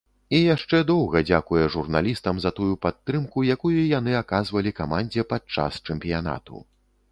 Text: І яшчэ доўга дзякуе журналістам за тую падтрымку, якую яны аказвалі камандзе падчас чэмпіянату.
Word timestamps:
І 0.35 0.37
яшчэ 0.43 0.77
доўга 0.91 1.21
дзякуе 1.29 1.65
журналістам 1.75 2.39
за 2.45 2.51
тую 2.61 2.71
падтрымку, 2.87 3.45
якую 3.57 3.73
яны 3.99 4.17
аказвалі 4.23 4.75
камандзе 4.83 5.29
падчас 5.35 5.81
чэмпіянату. 5.87 6.67